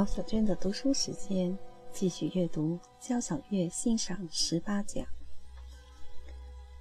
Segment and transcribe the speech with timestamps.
[0.00, 1.54] 毛小娟的读书时间，
[1.92, 5.04] 继续阅读交响乐欣赏十八讲，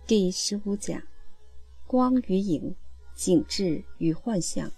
[0.07, 1.03] 第十五讲：
[1.85, 2.73] 光与影，
[3.13, 4.71] 景致与幻象。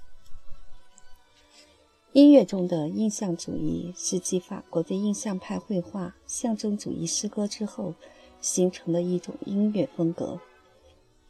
[2.13, 7.93] 音乐中的印象主义是继法国的印象派绘画、象征主义诗歌之后
[8.41, 10.41] 形成的一种音乐风格。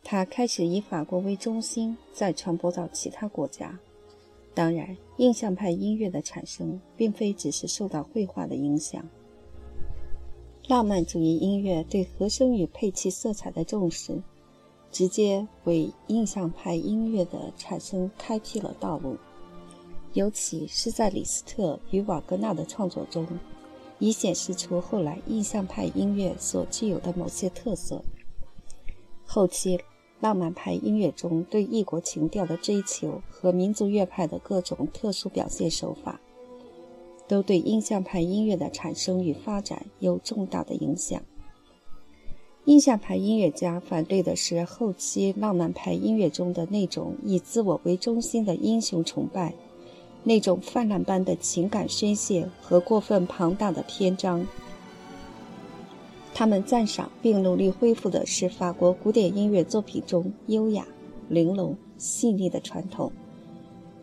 [0.01, 3.77] 它开始以法国为中心，再传播到其他国家。
[4.53, 9.07] 当然，印象派音乐的产生并非只是受到绘画的影响。
[10.67, 14.21] 浪漫主义音乐对和声与配器色彩的重视，
[14.91, 19.17] 直接为印象派音乐的产生开辟了道路。
[20.13, 23.25] 尤其是在李斯特与瓦格纳的创作中，
[23.99, 28.03] 已显示出后来印象派音乐所具有的某些特色。
[29.25, 29.79] 后期。
[30.21, 36.21] 浪漫派音乐中对异国情调的追求和民族乐派的各种特殊表现手法，
[37.27, 41.19] 都对印象派音乐的产生与发展有重大的影响。
[42.65, 49.55] 印象派音乐家反对的是后期浪漫派音乐中的那种以自我为中心的英雄崇拜，
[50.23, 54.45] 那种泛滥般的情感宣泄和过分庞大的篇章。
[56.33, 60.87] 他们赞赏并努力恢复的是法国古典音乐作品中优雅、
[61.29, 63.11] 玲珑、细腻的传统。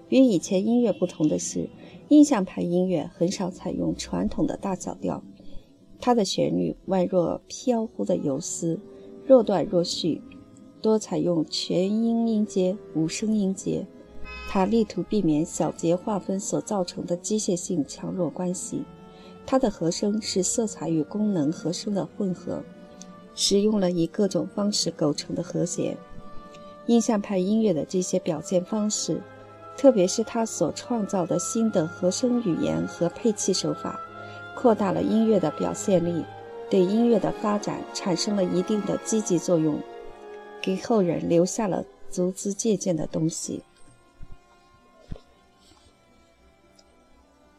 [0.08, 1.68] 与以前音乐不同的是，
[2.08, 5.22] 印象派音乐很少采用传统的大小调，
[6.00, 8.78] 它的旋律宛若飘忽的游丝，
[9.26, 10.22] 若断若续，
[10.80, 13.86] 多采用全音音阶、五声音阶。
[14.48, 18.82] 它力图避免小节划分所造成的机械性强弱关系。
[19.50, 22.62] 它的和声是色彩与功能和声的混合，
[23.34, 25.96] 使用了以各种方式构成的和弦。
[26.84, 29.22] 印象派音乐的这些表现方式，
[29.74, 33.98] 特别是他所创造的新的和声语言和配器手法，
[34.54, 36.22] 扩大了音乐的表现力，
[36.68, 39.80] 对音乐的发展产生了一定的积极作用，
[40.60, 43.62] 给后人留下了足资借鉴的东西。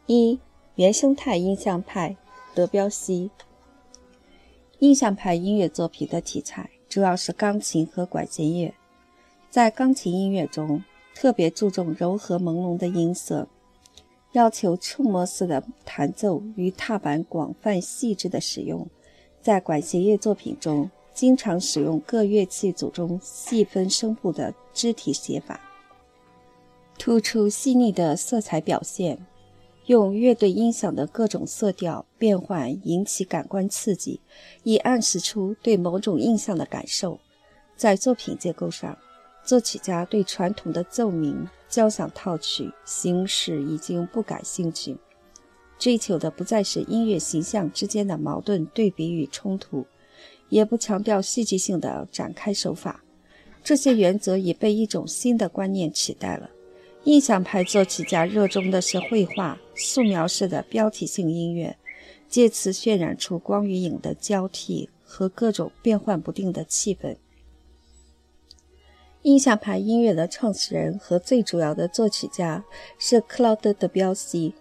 [0.06, 0.38] 一。
[0.80, 2.16] 原生态印象派，
[2.54, 3.30] 德彪西。
[4.78, 8.72] 印象派音乐作品的题材主要是钢琴和管弦乐，
[9.50, 10.82] 在钢琴音乐中
[11.14, 13.46] 特别注重柔和朦胧的音色，
[14.32, 18.88] 要求触摸式的弹奏与踏板广泛细致的使用。
[19.42, 25.60] 在管弦乐作品中，经常使用各乐器组中细分声部的肢体写法，
[26.96, 29.26] 突出细腻的色彩表现。
[29.90, 34.20] 用乐队音响的各种色调变换引起感官刺激，
[34.62, 37.18] 以暗示出对某种印象的感受。
[37.74, 38.96] 在作品结构上，
[39.44, 44.96] 作曲家对传统的奏鸣、交响套曲形式已经不感兴趣，
[45.76, 49.84] 追求的不再是音乐形象之间的矛盾对比与冲突，
[50.50, 53.02] 也不强调戏剧性的展开手法。
[53.64, 56.48] 这些原则已被一种新的观念取代了。
[57.04, 61.76] 印象派作曲家热衷的是绘画、素描式的标题性音乐，
[62.28, 67.16] 借此渲染出光与影的交替和各种变幻不定的气氛。
[69.22, 72.64] 印象派音乐的创始人和最主要的作曲家
[72.98, 74.54] 是克劳德·德彪西，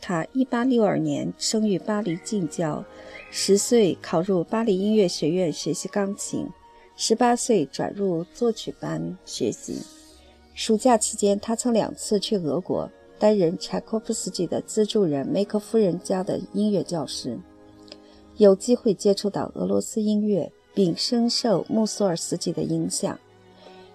[0.00, 2.84] 他1862年生于巴黎近郊
[3.32, 6.48] ，10岁考入巴黎音乐学院学习钢琴
[6.96, 9.78] ，18岁转入作曲班学习。
[10.54, 17.38] 暑假期间，他曾两次去俄国担任柴可夫斯基的资助人梅克夫人家的音乐教师，
[18.36, 23.18] 有机会接触到俄罗斯音乐，并深受穆索尔斯基的影响。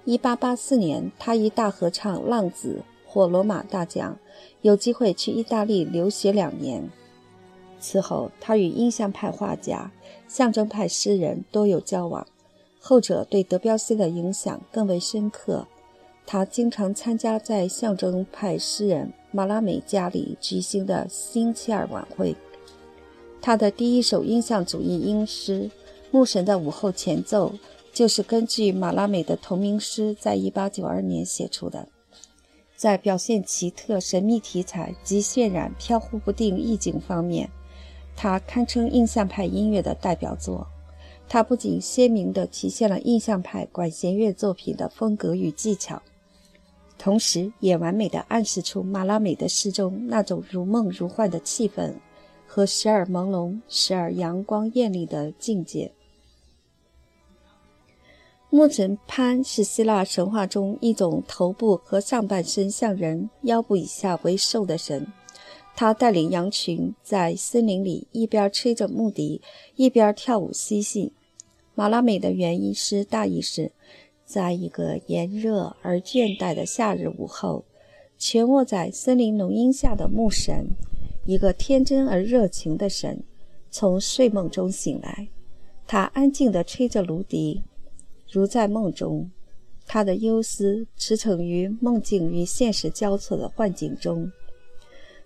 [0.05, 4.17] 1884年，他以大合唱《浪子》获罗马大奖，
[4.61, 6.89] 有机会去意大利留学两年。
[7.79, 9.91] 此后，他与印象派画家、
[10.27, 12.25] 象征派诗人多有交往，
[12.79, 15.67] 后者对德彪西的影响更为深刻。
[16.27, 22.35] 他经常参加在象征派诗人马拉美家里举行的星期二晚会。
[23.41, 25.63] 他的第一首印象主义音诗
[26.09, 27.51] 《牧神的午后前奏》
[27.93, 31.87] 就是根据马拉美的同名诗在1892年写出的。
[32.75, 37.49] 在表现奇特神秘题材及渲染飘忽不定意境方面，
[38.15, 40.67] 他堪称印象派音乐的代表作。
[41.29, 46.01] 他不仅鲜明地体现了印象派管弦乐作品的风格与技巧。
[46.97, 51.93] 同时，也完美地暗示出马拉美的诗中那种如梦如幻的气氛
[52.47, 55.91] 和时而朦胧、时而阳光艳丽的境界。
[58.49, 65.11] 牧神潘是希腊神话中一种头部和上半身像人、腰部以下为兽的神，
[65.75, 69.41] 他带领羊群在森林里一边吹着木笛，
[69.75, 71.11] 一边跳舞嬉戏。
[71.73, 73.73] 马拉美的原因是大意是，
[74.25, 77.63] 在一个炎热而倦怠的夏日午后，
[78.17, 80.67] 蜷卧在森林浓荫下的牧神，
[81.25, 83.23] 一个天真而热情的神，
[83.69, 85.27] 从睡梦中醒来。
[85.87, 87.61] 他安静地吹着芦笛，
[88.31, 89.29] 如在梦中。
[89.85, 94.31] 他的忧思驰骋于梦境与现实交错的幻境中。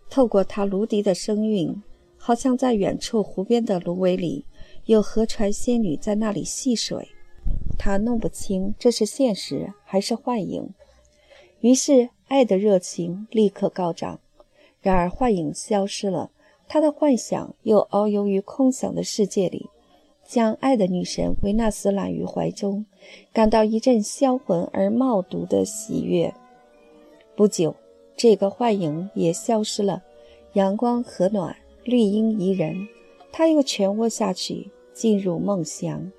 [0.10, 1.82] 透过他芦笛的声韵，
[2.18, 4.44] 好像在远处湖边的芦苇里，
[4.86, 7.08] 有河船仙女在那里戏水。
[7.80, 10.70] 他弄不清这是现实还是幻影，
[11.62, 14.20] 于是爱的热情立刻高涨。
[14.82, 16.30] 然而幻影消失了，
[16.68, 19.68] 他的幻想又遨游于空想的世界里，
[20.24, 22.86] 将爱的女神维纳斯揽于怀中，
[23.34, 26.32] 感到一阵销魂而冒毒的喜悦。
[27.36, 27.76] 不久。
[28.22, 30.04] 这个幻影也消失了，
[30.52, 31.56] 阳光和暖，
[31.86, 32.86] 绿荫宜人，
[33.32, 36.12] 他又蜷卧下去，进入梦乡。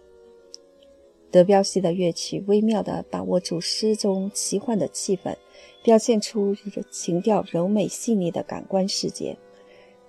[1.30, 5.36] 德彪西的乐曲微妙地把握住诗中奇幻的气氛，
[5.82, 6.56] 表现出
[6.90, 9.36] 情调柔美细腻的感官世界。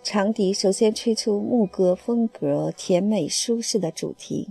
[0.04, 4.50] 长笛首先吹出牧歌风格甜美舒适的主题，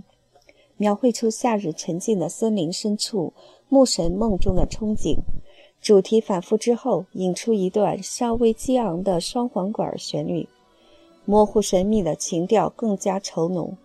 [0.77, 3.33] 描绘出夏日沉静的森林深处
[3.67, 5.17] 牧神梦中的憧憬。
[5.81, 10.47] 主题反复之后，引出一段稍微激昂的双簧管旋律，
[11.25, 13.75] 模糊神秘的情调更加稠浓。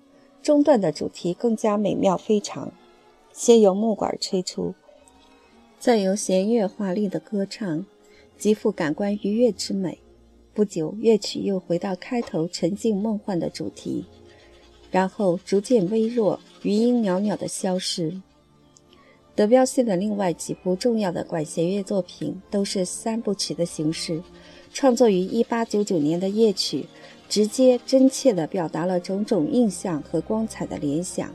[0.46, 2.72] 中段的主题更加美妙非常，
[3.32, 4.74] 先由木管吹出，
[5.80, 7.84] 再由弦乐华丽的歌唱，
[8.38, 9.98] 极富感官愉悦之美。
[10.54, 14.04] 不久，乐曲又回到开头沉静梦幻的主题，
[14.92, 18.22] 然后逐渐微弱，余音袅袅的消失。
[19.34, 24.22] 德彪西的另外几部重要的管弦乐作品都是三部曲的形式，
[24.72, 26.86] 创作于1899年的夜曲，
[27.28, 31.34] 直接真切地表达了种种印象和光彩的联想，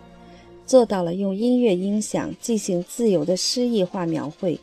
[0.65, 4.59] 做到了用音乐音响进行自由的诗意化描绘，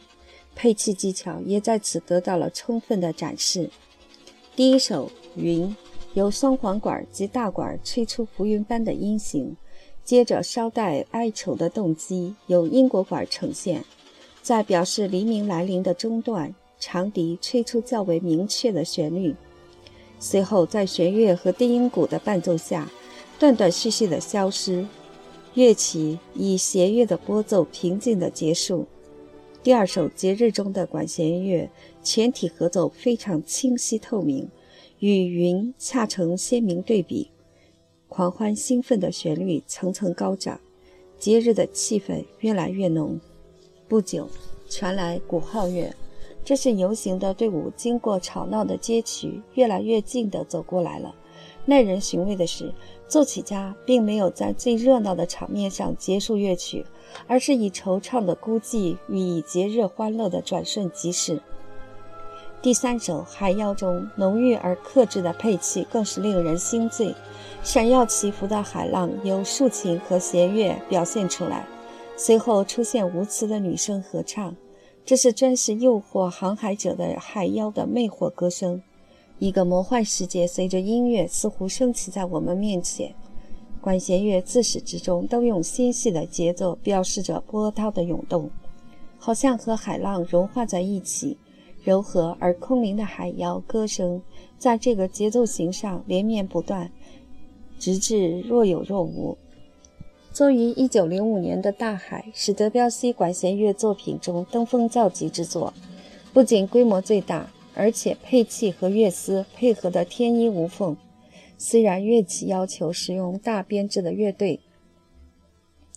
[0.55, 3.69] 配器技巧也在此得到了充分的展示。
[4.57, 5.69] 第一首《云》
[6.15, 9.57] 由双簧管及大管吹出浮云般的音型。
[10.03, 13.85] 接着，稍带哀愁的动机由英国管呈现，
[14.41, 19.37] 在表示黎明来临的中段，长笛吹出较为明确的旋律。
[20.21, 22.91] 随后，在弦乐和低音鼓的伴奏下，
[23.39, 24.85] 断断续续的消失，
[25.55, 28.87] 乐曲以弦乐的拨奏平静的结束。
[29.63, 31.71] 第二首节日中的管弦乐，
[32.03, 34.49] 全体合奏非常清晰透明，
[34.99, 37.31] 与云恰成鲜明对比。
[38.09, 40.59] 狂欢兴奋的旋律层层高涨，
[41.19, 43.21] 节日的气氛越来越浓。
[43.87, 44.29] 不久，
[44.69, 45.95] 传来鼓号乐，
[46.49, 51.15] 这是游行的队伍经过吵闹的街区，越来越近地走过来了。
[51.67, 52.73] 耐人寻味的是，
[53.07, 56.87] 作曲家并没有在最热闹的场面上结束乐曲，
[57.27, 61.39] 而是以惆怅的孤寂予以节日欢乐的转瞬即逝。
[62.63, 67.15] 第三首《海妖》中浓郁而克制的配器更是令人心醉。
[67.63, 71.67] 闪耀起伏的海浪由竖琴和弦乐表现出来，
[72.17, 74.57] 随后出现无词的女声合唱，
[75.09, 78.83] 这是专是诱惑航海者的海妖的魅惑歌声。
[79.39, 83.15] 一个魔幻世界随着音乐似乎升起在我们面前。
[83.81, 88.51] 管弦乐自始至终都用纤细的节奏标示着波涛的涌动，
[89.17, 91.39] 好像和海浪融化在一起。
[91.83, 94.21] 柔和而空灵的海妖歌声
[94.59, 96.93] 在这个节奏型上连绵不断。
[97.79, 99.39] 直至若有若无。
[100.39, 105.75] 作于1905年的《大海》是德彪西管弦乐作品中登峰造极之作，
[106.33, 110.97] 不仅规模最大，而且配器和乐丝配合得天衣无缝。
[111.57, 114.61] 虽然乐器要求使用大编制的乐队，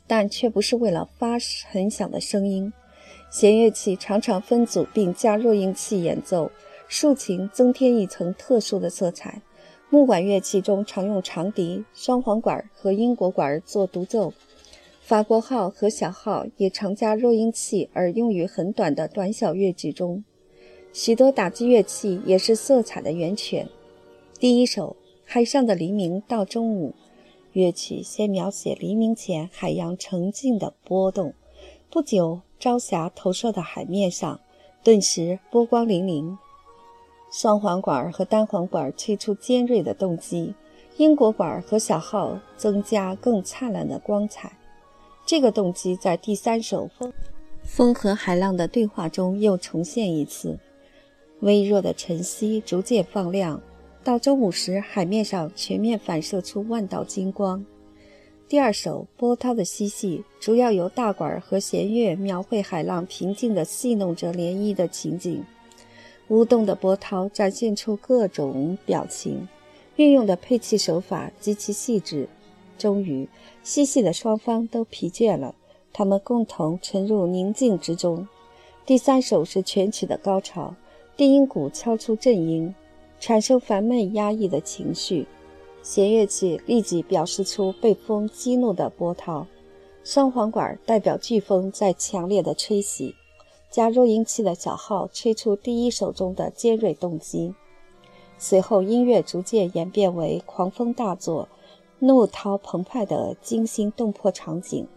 [0.08, 1.38] 但却不是为了发
[1.70, 2.74] 很响的声音。
[3.30, 6.52] 弦乐器常常分组并加弱音器演奏，
[6.88, 9.44] 竖琴增添一层特殊的色彩。
[9.94, 14.32] 木管乐器中常用长笛、双簧管和英国管做独奏，
[15.02, 20.24] 法国号和小号也常加弱音器，而用于很短的短小乐句中。
[20.94, 23.68] 许多打击乐器也是色彩的源泉。
[24.40, 24.96] 第一首
[25.26, 26.92] 《海上的黎明到中午》，
[27.52, 31.34] 乐曲先描写黎明前海洋沉静的波动，
[31.90, 34.40] 不久朝霞投射到海面上，
[34.86, 36.38] 顿时波光粼粼。
[37.32, 40.54] 双簧管和单簧管吹出尖锐的动机，
[40.98, 44.52] 英国管和小号增加更灿烂的光彩。
[45.26, 47.14] 这个动机在第三首《风
[47.64, 50.60] 风和海浪的对话》中又重现一次。
[51.40, 53.62] 微弱的晨曦逐渐放亮，
[54.04, 57.66] 到中午时，海面上全面反射出万道金光。
[58.50, 65.42] 第二首波涛的嬉戏，主要由大管和弦乐描绘海浪平静地戏弄着涟漪的情景。
[66.32, 69.50] 舞动的波涛展现出各种表情，
[69.98, 72.26] 运用的配器手法极其细致。
[72.78, 73.28] 终于，
[73.64, 75.54] 嬉戏的双方都疲倦了，
[75.92, 78.26] 他们共同沉入宁静之中。
[78.86, 80.74] 第三首是全曲的高潮，
[81.18, 82.74] 低音鼓敲出震音，
[83.20, 85.28] 产生烦闷压抑的情绪。
[85.84, 89.46] 弦乐器立即表示出被风激怒的波涛，
[90.06, 93.14] 双簧管代表飓风在强烈的吹袭，
[93.72, 97.56] 加弱音器的小号吹出第一首中的尖锐动机。
[98.38, 101.48] 随后，音乐逐渐演变为狂风大作、
[102.00, 104.88] 怒涛澎湃的惊心动魄场景。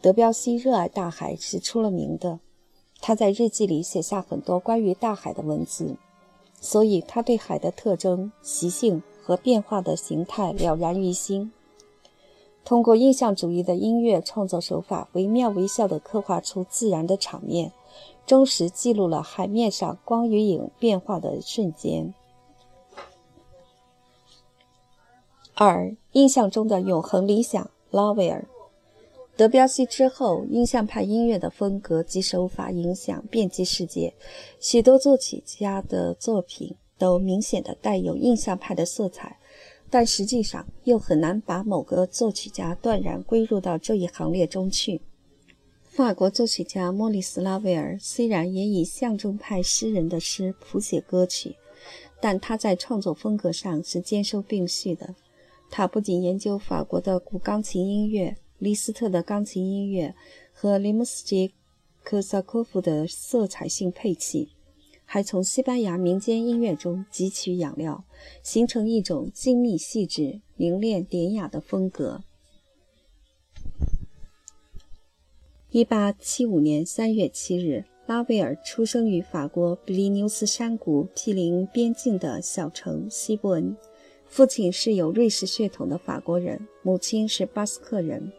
[0.00, 2.38] 德彪西热爱大海是出了名的，
[3.00, 5.96] 他在日记里写下很多关于大海的文字，
[6.60, 9.02] 所以他对海的特征、习性。
[9.26, 11.50] 和变化的形态了然于心。
[12.62, 17.72] 通过印象主义的音乐创作手法，惟妙惟肖地刻画出自然的场面，
[18.26, 22.12] 忠实记录了海面上光与影变化的瞬间。
[25.54, 28.46] 二、印象中的永恒理想，拉威尔。
[29.36, 34.14] 德彪西之后，印象派音乐的风格及手法影响遍及世界，
[34.60, 36.76] 许多作曲家的作品。
[36.96, 39.36] 都明显的带有印象派的色彩，
[39.90, 45.00] 但实际上又很难把某个作曲家断然归入到这一行列中去。
[45.96, 51.54] 法国作曲家莫里斯·拉威尔虽然也以象征派诗人的诗谱写歌曲，
[52.20, 55.14] 但他在创作风格上是兼收并蓄的。
[55.70, 60.12] 他不仅研究法国的古钢琴音乐、李斯特的钢琴音乐
[60.52, 61.54] 和林姆斯基
[62.02, 64.48] 科萨科夫的色彩性配器。
[65.04, 68.02] 还从西班牙民间音乐中汲取养料，
[68.42, 72.24] 形成一种精密细致、凝练典雅的风格。
[75.74, 83.76] 一八七五年三月七日，拉威尔出生于法国比利牛斯山谷毗邻边境的小城西布恩，
[84.24, 88.32] 父亲是有瑞士血统的法国人，母亲是巴斯克人。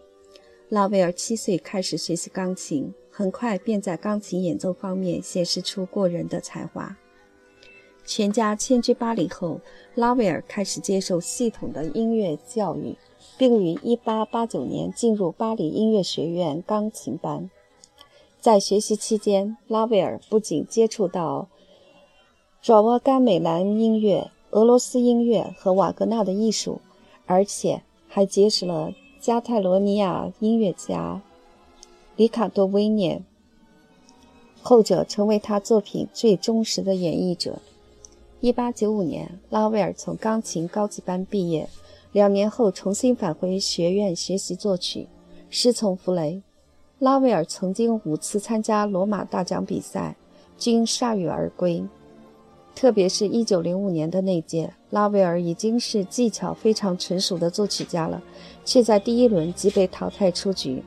[0.69, 2.93] 拉威尔七岁开始学习钢琴。
[3.09, 6.97] 很快便在钢琴演奏方面显示出过人的才华。
[8.05, 9.59] 全家迁居巴黎后，
[9.95, 12.95] 拉威尔开始接受系统的音乐教育，
[13.37, 17.49] 并于1889年进入巴黎音乐学院钢琴班。
[18.39, 21.47] 在学习期间，拉威尔不仅接触到
[22.61, 26.79] 爪哇甘美兰音乐、俄罗斯音乐和瓦格纳的艺术，
[27.25, 31.21] 而且还结识了加泰罗尼亚音乐家。
[32.15, 33.21] 里卡多·威涅，
[34.61, 37.59] 后者成为他作品最忠实的演绎者。
[38.41, 41.67] 1895年，拉威尔从钢琴高级班毕业，
[42.15, 45.09] 两年后重新返回学院学习作曲，
[45.49, 46.41] 师从弗雷。
[46.97, 50.15] 拉威尔曾经五次参加罗马大奖比赛，
[50.57, 51.83] 均铩羽而归。
[52.73, 58.23] 特别是一九零五年的那届，拉威尔已经是技巧非常纯熟的作曲家了，
[58.63, 60.81] 却在第一轮即被淘汰出局。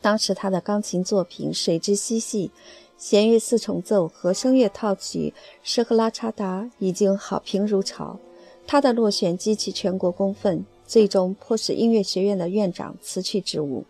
[0.00, 2.50] 当时他的钢琴作品《水之嬉戏》、
[2.96, 8.18] 弦乐四重奏和声乐套曲《施赫拉查达》已经好评如潮，
[8.66, 13.84] 他的落选激起全国公愤，最终迫使音乐学院的院长辞去职务。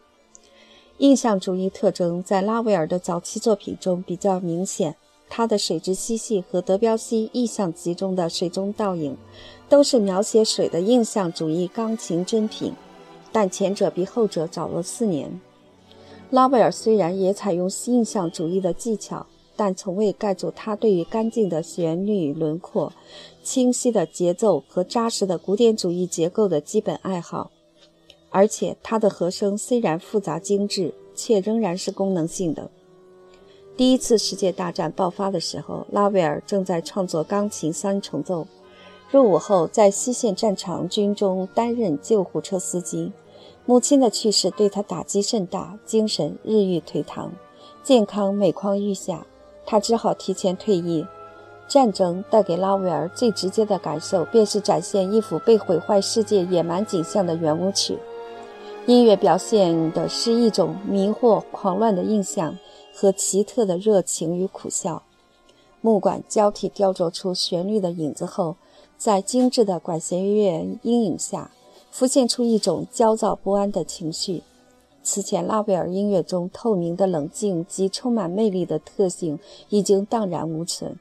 [0.98, 4.94] 印象主义特征在拉威尔的早期作品中比较明显，
[5.28, 9.12] 他的《水之嬉戏》和德彪西《意象集》中的《水中倒影》
[9.68, 12.72] 都是描写水的印象主义钢琴珍品，
[13.32, 15.40] 但前者比后者早了四年。
[16.30, 19.26] 拉威尔虽然也采用印象主义的技巧，
[19.56, 22.92] 但从未盖住他对于干净的旋律轮廓、
[23.42, 27.50] 清晰的节奏和扎实的古典主义结构的基本爱好。
[28.30, 32.70] 而且，他的和声虽然复杂精致，却仍然是功能性的。
[33.76, 38.46] 第一次世界大战爆发的时候，拉威尔正在创作钢琴三重奏。
[39.10, 43.12] 入伍后，在西线战场军中担任救护车司机。
[43.66, 47.30] 母亲的去世对他打击甚大，精神日益颓唐，
[47.82, 49.26] 健康每况愈下，
[49.66, 51.06] 他只好提前退役。
[51.72, 57.98] 战争带给拉威尔最直接的感受，便是展现一幅被毁坏世界野蛮景象的圆舞曲。
[58.84, 62.58] 音乐表现的是一种迷惑、狂乱的印象
[62.94, 65.02] 和奇特的热情与苦笑。
[65.80, 68.56] 木管交替雕琢出旋律的影子后，
[68.98, 71.52] 在精致的管弦乐阴影下。
[71.90, 74.42] 浮现出一种焦躁不安的情绪。
[75.02, 79.38] 此前，拉威尔音乐中透明的冷静及充满魅力的特性
[79.70, 80.98] 已经荡然无存。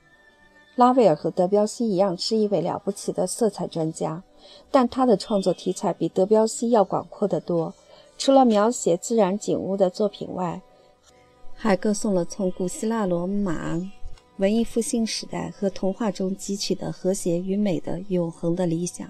[0.76, 4.24] 拉威尔和德彪西一样是一位了不起的色彩专家，
[4.72, 7.74] 但他的创作题材比德彪西要广阔得多。
[8.18, 10.62] 除了描写自然景物的作品外，
[11.56, 13.80] 还歌颂了从古希腊罗马
[14.38, 19.08] 文艺复兴时代和童话中汲取的和谐与美的永恒的理想。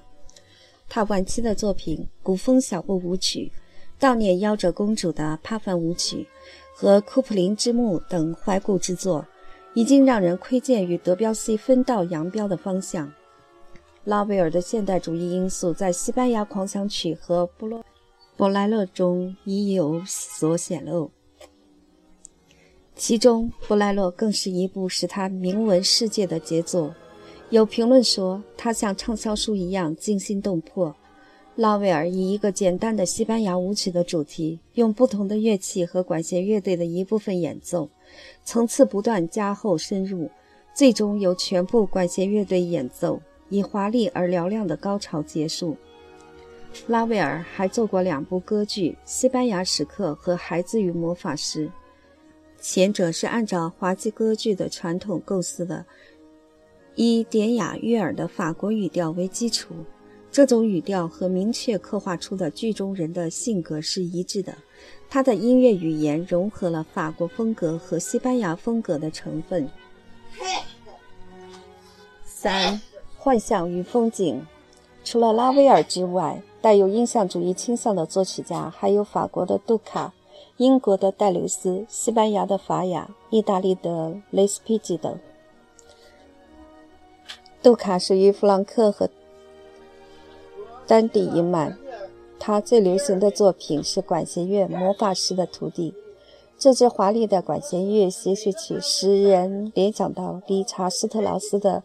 [0.89, 3.51] 他晚期的作品《古风小步舞曲》
[4.03, 6.27] 《悼念夭折公主的帕凡舞曲》
[6.75, 9.25] 和《库普林之墓》等怀古之作，
[9.73, 13.11] 已经让人窥见与德彪西分道扬镳的方向。
[14.03, 17.85] 拉威尔的现代主义因素在《西班牙狂想曲》和《布洛
[18.35, 21.11] 布莱勒》中已有所显露，
[22.95, 26.93] 其中《布莱勒》更是一部使他名闻世界的杰作。
[27.51, 30.95] 有评论说，他像畅销书一样惊心动魄。
[31.61, 37.87] 拉威尔以一个简单的西班牙舞曲的主题，用不同的乐器和管弦乐队的一部分演奏，
[38.43, 40.27] 层次不断加厚深入，
[40.73, 45.77] 最终由全部管弦乐队演奏，以华丽而嘹亮的高潮结束。
[46.87, 51.67] 拉威尔还做过两部歌剧《西班牙时刻》和《孩子与魔法师》，
[52.59, 55.85] 前者是按照滑稽歌剧的传统构思的，
[56.95, 59.75] 以典雅悦耳的法国语调为基础。
[60.31, 64.55] 这种语调和明确刻画出的剧中人的性格是一致的。
[65.09, 69.69] 他的音乐语言融合了法国风格和西班牙风格的成分。
[72.23, 72.79] 三、
[73.17, 74.41] 幻象与风景。
[75.03, 80.13] 除了拉威尔之外，带有印象主义倾向的作曲家还有法国的杜卡、
[80.57, 85.19] 英国的戴留斯、西班牙的法雅、意大利的雷斯皮吉等。
[87.61, 89.09] 杜卡属于弗朗克和
[90.87, 91.77] 丹迪一曼，
[92.39, 95.91] 他最流行的作品是管弦乐《魔法师的徒弟》。
[96.57, 101.83] 这支华丽的管弦乐协奏曲使人联想到理查斯特劳斯的。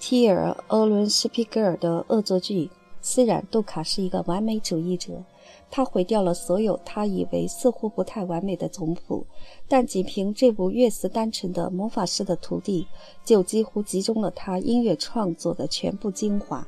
[0.00, 2.70] 提尔·欧伦斯皮格尔的恶作剧。
[3.00, 5.24] 虽然杜卡是一个完美主义者，
[5.70, 9.24] 他毁掉了所有他以为似乎不太完美的总谱，
[9.68, 12.82] 但仅凭这部乐思单纯的《魔法师的徒弟》，
[13.24, 16.66] 就几乎集中了他音乐创作的全部精华。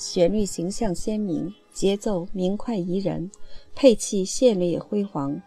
[0.00, 3.30] 旋律形象鲜明，节奏明快宜人，
[3.74, 5.38] 配器绚丽辉煌，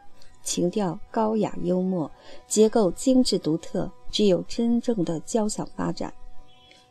[0.44, 2.10] 情调高雅幽默，
[2.48, 6.14] 结构精致独特，具有真正的交响发展。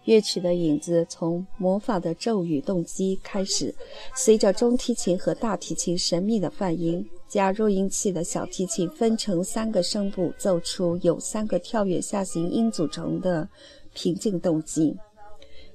[0.07, 3.73] 乐曲的影子从魔法的咒语动机开始，
[4.17, 13.49] 随着中提琴和大提琴神秘的泛音，加弱音器的小提琴分成三个声部奏出由三个跳跃下行音组成的
[13.95, 14.97] 平静动机。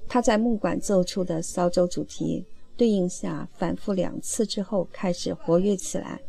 [0.08, 2.44] 他在木管奏出的扫帚主题
[2.76, 6.20] 对应下反复两次之后开始活跃起来，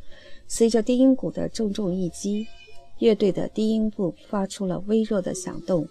[0.47, 2.45] 随着低音鼓的重重一击，
[2.97, 5.87] 乐队的低音部发出了微弱的响动。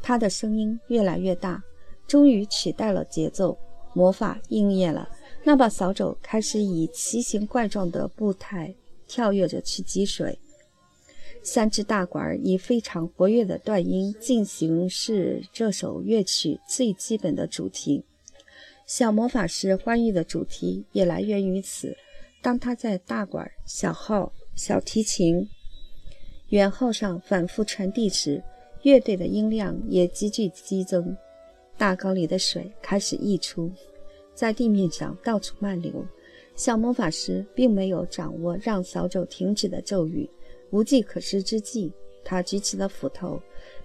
[0.00, 1.62] 他的声音越来越大，
[2.06, 3.56] 终于取代了节奏。
[3.92, 5.08] 魔法应验了，
[5.42, 8.74] 那把扫帚开始以奇形怪状的步态
[9.08, 10.38] 跳跃着去积水。
[11.46, 18.02] 三支大管以非常活跃的断音进行是这首乐曲最基本的主题。
[18.84, 21.96] 小魔法师欢愉的主题也来源于此。
[22.42, 25.48] 当他在大管、小号、小提琴、
[26.48, 28.42] 圆号上反复传递时，
[28.82, 31.16] 乐队的音量也急剧激增，
[31.78, 33.70] 大缸里的水开始溢出，
[34.34, 36.04] 在地面上到处漫流。
[36.56, 40.28] 小魔法师并没有掌握让扫帚停止的咒语，
[40.76, 41.90] 无计可施之际，
[42.22, 43.40] 他举起了斧头。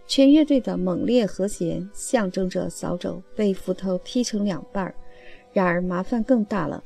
[0.06, 4.94] 全乐队的猛烈和弦象征着扫帚被斧头劈成两半。
[5.54, 6.84] 然而麻烦更大了。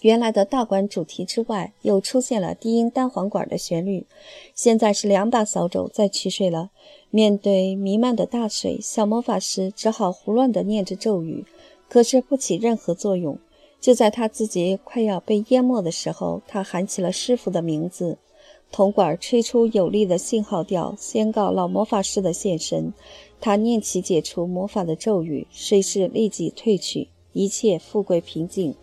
[0.00, 4.06] 原来的大管主题之外，又出现了低音单簧管的旋律。
[4.54, 6.70] 现在是两把扫帚在取水了。
[7.10, 11.44] 面对弥漫的大水，小魔法师只好胡乱地念着咒语，
[11.90, 13.38] 可是不起任何作用。
[13.78, 18.16] 就在他自己快要被淹没的时候，他喊起了师傅的名字。
[18.72, 22.92] 铜管吹出有力的信号调，宣告老魔法师的现身。
[23.40, 28.74] 他念起解除魔法的咒语，水势立即退去，一切复归平静。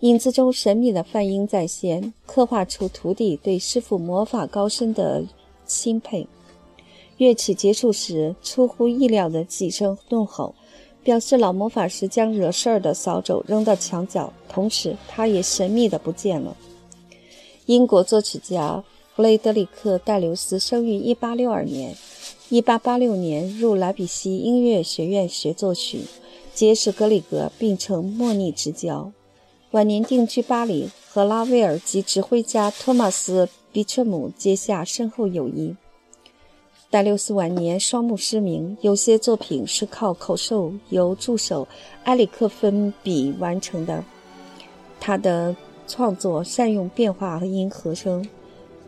[0.00, 5.24] 影子中神秘的梵音再现，刻画出徒弟对师傅魔法高深的
[5.66, 6.26] 钦佩。
[7.16, 10.54] 乐曲结束时，出乎意料的几声怒吼，
[11.02, 16.56] 表示老魔法师将惹事儿的扫帚扔到墙角，同时他也神秘的不见了。
[17.66, 18.84] 英国作曲家
[19.18, 21.96] 弗雷德里克·戴留斯生于1862年
[22.50, 26.02] ，1886年入莱比锡音乐学院学作曲，
[26.54, 29.10] 结识格里格，并成莫逆之交。
[29.72, 35.74] 晚年定居巴黎，和拉威尔及指挥家托马斯·比彻姆结下深厚友谊。
[36.88, 41.66] 戴六斯晚年双目失明，有些作品是靠口授由助手
[42.04, 44.04] 埃里克芬比完成的。
[45.00, 45.56] 他的
[45.88, 48.24] 创作善用变化和音和声，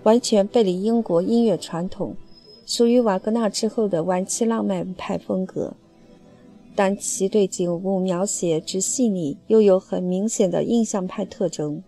[0.03, 2.15] 完全背离英国音乐传统，
[2.67, 5.73] 属于瓦格纳之后的晚期浪漫派风格。
[6.75, 11.83] 但其对景物描写之细腻，又有很明显的印象派特征。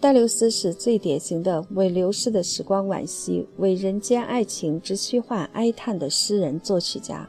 [0.00, 7.26] 戴留斯是最典型的为流逝的时光惋惜、为人间爱情之虚幻哀叹的诗人作曲家，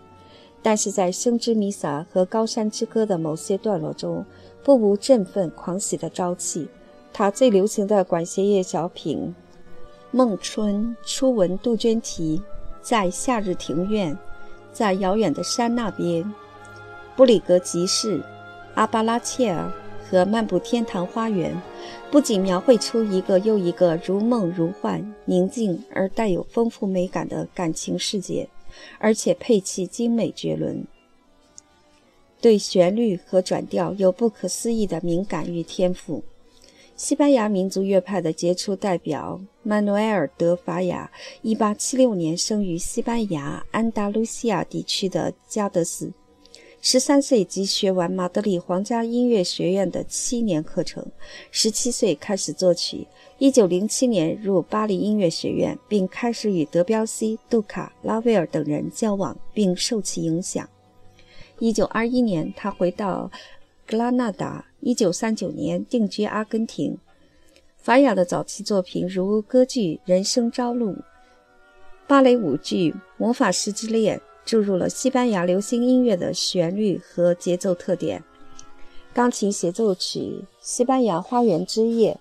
[0.63, 4.25] 但是在《生之弥撒》和《高山之歌》的某些段落中，
[4.63, 6.67] 不无振奋狂喜的朝气。
[7.13, 9.19] 他最流行的管弦乐小品
[10.15, 12.39] 《梦春》初闻杜鹃啼，
[12.83, 14.15] 在夏日庭院，
[14.71, 16.23] 在遥远的山那边，
[17.15, 18.23] 布里格集市，
[18.75, 19.73] 阿巴拉切尔。
[20.05, 21.59] 和漫步天堂花园，
[22.11, 28.47] 不仅描绘出一个又一个如梦如幻、宁静而带有丰富美感的感情世界，
[28.99, 30.85] 而且配器精美绝伦，
[32.39, 36.23] 对旋律和转调有不可思议的敏感与天赋。
[36.95, 41.11] 西班牙民族乐派的杰出代表曼努埃尔·德·法雅
[41.43, 46.11] ，1876年生于西班牙安达卢西亚地区的加德斯。
[46.81, 51.03] 十三岁即学完马德里皇家音乐学院的七年课程，
[51.49, 53.07] 十七岁开始作曲。
[53.39, 60.69] 一九零七年入巴黎音乐学院，并开始与德彪西、杜卡、拉威尔等人交往，并受其影响。
[61.57, 63.31] 一九二一年，他回到
[63.87, 64.63] 格拉纳达。
[64.83, 66.97] 一九三九年定居阿根廷。
[67.77, 70.91] 法雅的早期作品如歌剧《人生朝露》、
[72.07, 74.17] 芭蕾舞剧《魔法师之恋》。
[74.45, 78.21] 注入了西班牙流行音乐的旋律和节奏特点。
[79.13, 80.19] 钢琴协奏曲
[80.59, 82.19] 《西班牙花园之夜》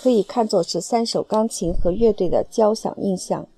[0.00, 3.48] 可以看作是三首钢琴和乐队的交响印象，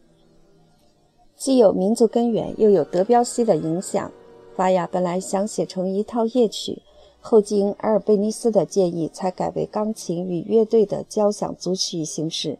[1.36, 4.10] 既有民族根源，又有德彪西的影响。
[4.54, 6.80] 法雅本来想写成一套夜曲，
[7.28, 12.56] 后经阿尔贝尼斯的建议，才改为钢琴与乐队的交响组曲形式。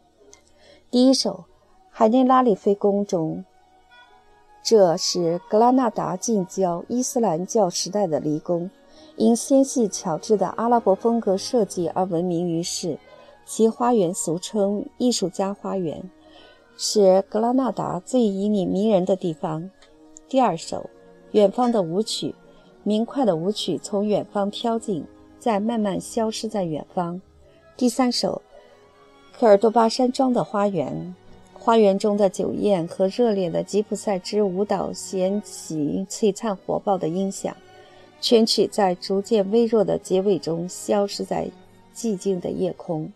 [0.91, 1.31] 第一首
[1.89, 3.45] 《海内拉里菲宫》中。
[4.61, 8.69] 这是格拉纳达近郊伊斯兰教时代的离宫，
[9.15, 12.99] 因纤细巧致的阿拉伯风格设计而闻名于世。
[13.45, 16.11] 其花园俗称“艺术家花园”，
[16.75, 19.71] 是格拉纳达最旖旎迷人的地方。
[20.27, 20.89] 第二首，
[21.31, 22.35] 远方的舞曲，
[22.87, 25.03] 明快的舞曲从远方飘进，
[25.37, 27.19] 再慢慢消失在远方。
[27.75, 28.41] 第三首，
[29.37, 31.13] 科尔多巴山庄的花园。
[31.53, 37.53] 花园中的酒宴和热烈的吉普赛之舞蹈掀起璀璨火爆的音响，
[38.21, 41.51] 全曲在逐渐微弱的结尾中消失在
[41.93, 43.11] 寂静的夜空。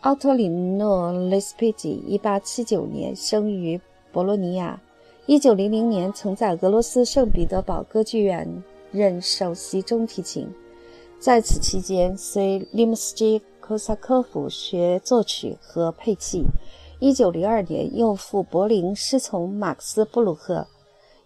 [0.00, 4.80] 奥托里诺·雷斯佩吉，1879年生于博洛尼亚
[5.26, 8.62] ，1900年曾在俄罗斯圣彼得堡歌剧院
[8.92, 10.48] 任首席中提琴，
[11.18, 16.44] 在此期间随利姆斯基科萨科夫学作曲和配器。
[16.98, 20.66] 一九零二年，又赴柏林师从马克思·布鲁赫。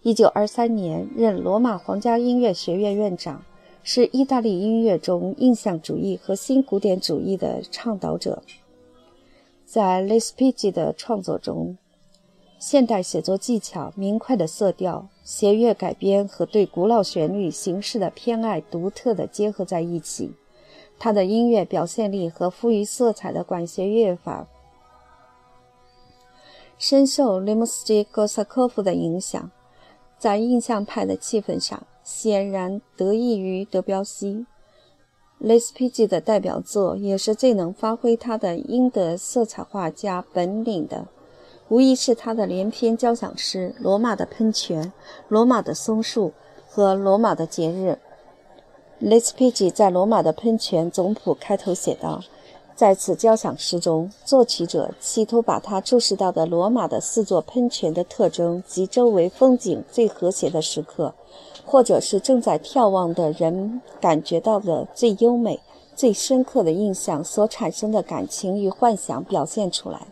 [0.02, 3.44] 一九二三年，任罗马皇家音乐学院院长，
[3.82, 8.42] 是意大利音乐中印象主义和新古典主义的倡导者。
[9.64, 11.76] 在雷斯皮吉的创作中，
[12.60, 20.34] 现代写作技巧、明快的色调、弦乐改编和对古老旋律形式的偏爱独特的结合在一起。
[20.98, 24.46] 他的音乐表现力和富于色彩的管弦乐法。
[26.76, 29.50] 深受雷姆斯基·戈萨科夫的影响，
[30.18, 34.44] 在印象派的气氛上，显然得益于德彪西。
[35.38, 41.08] 雷斯皮吉的代表作，也是最能发挥他的英德色彩画家本领的，
[41.70, 44.82] 无疑是他的连篇交响诗《罗马的喷泉》
[45.28, 46.28] 《罗马的松树》
[46.68, 47.90] 和《罗马的节日》。
[48.98, 52.20] 雷斯皮吉在《罗马的喷泉》总谱开头写道。
[52.74, 61.14] 在此交响诗中，作曲者企图把他注视到的罗马的四座喷泉的特征及周围风景最和谐的时刻，
[61.64, 65.60] 或者是正在眺望的人感觉到的最优美、
[65.94, 70.08] 最深刻的印象所产生的感情与幻想表现出来。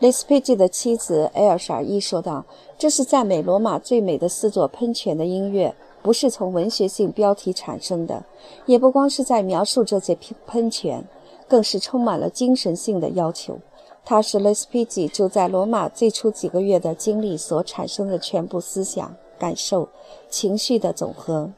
[0.00, 2.44] 雷斯佩吉的妻子埃尔莎伊说道
[2.76, 8.24] ：“这是赞美罗马最美的四座喷泉的音乐，不是从文学性标题产生的，
[8.66, 11.04] 也不光是在描述这些喷喷泉。”
[11.48, 13.58] 更是充满了精神性的要求。
[14.04, 19.88] 它是雷斯皮吉住在罗马最初几个月的经历所产生的全部思想、感受、
[20.28, 21.50] 情绪的总和。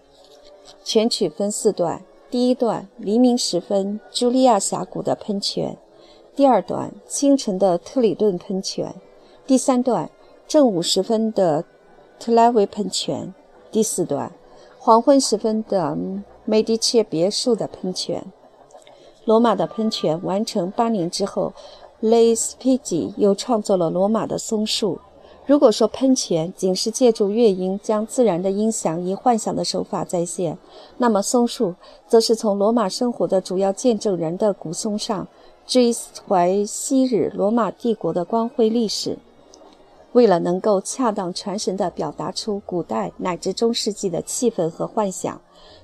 [0.83, 5.76] 全曲分四段：第一段黎明时分，茱莉亚峡谷的喷泉；
[6.34, 8.88] 第二段清晨的特里顿喷泉；
[9.46, 10.10] 第三段，
[10.48, 11.62] 正午时分的
[12.18, 13.34] 特拉维喷泉；
[13.70, 14.32] 第四段，
[14.78, 15.94] 黄昏时分的
[16.46, 18.24] 美第切别墅的喷泉。
[19.26, 21.52] 罗马的喷泉完成八年之后，
[22.00, 24.98] 雷斯皮吉又创作了罗马的松树。
[25.44, 30.56] 如果说喷泉仅是借助乐音将自然的音响以幻想的手法再现，
[30.96, 31.74] 那么松树
[32.06, 35.26] 则是从罗马生活的主要见证人的古松上
[35.66, 35.94] 追
[36.27, 39.18] 怀昔日罗马帝国的光辉历史。
[40.12, 45.40] 为了能够恰当传神地表达出古代乃至中世纪的气氛和幻想。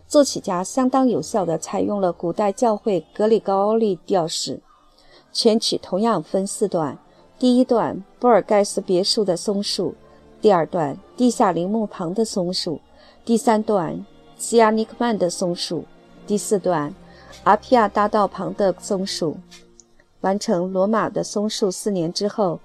[0.07, 4.61] 作曲家相当有效地采用了古代教会格里高利调式，
[5.33, 6.99] 全曲同样分四段：
[7.39, 9.95] 第一段波尔盖斯别墅的松树，
[10.41, 12.81] 第二段地下陵墓旁的松树，
[13.25, 14.05] 第三段
[14.37, 15.85] 西亚尼克曼的松树，
[16.27, 16.95] 第四段
[17.45, 19.37] 阿皮亚大道旁的松树。
[20.21, 22.61] 完成罗马的松树四年之后，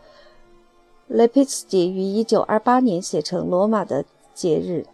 [1.08, 4.86] 雷皮斯基于1928年写成罗马的节日。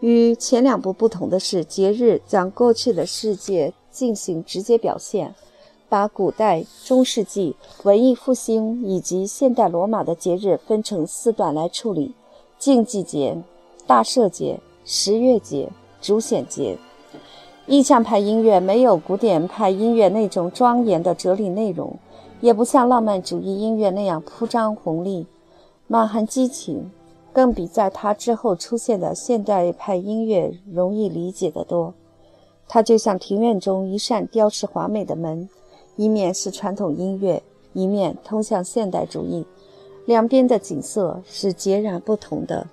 [0.00, 5.34] 与前两部不同的是，节日将过去的世界进行直接表现，
[5.88, 12.14] 把古代、中世纪、文艺复兴以及现代罗马的节日分成四段来处理：
[12.60, 13.36] 竞技节、
[13.88, 15.68] 大赦节、十月节、
[16.00, 16.78] 主显节。
[17.68, 21.94] 印象派音乐没有古典派音乐那种庄严的哲理内容，
[22.40, 25.26] 也不像浪漫主义音乐那样铺张宏丽、
[25.86, 26.90] 满含激情。
[27.30, 31.92] 更比在它之后出现的现代派音乐容易理解得多。
[32.66, 35.48] 它就像庭院中一扇雕饰华美的门，
[35.94, 37.40] 一面是传统音乐，
[37.74, 39.46] 一面通向现代主义，
[40.06, 42.66] 两边的景色是截然不同的。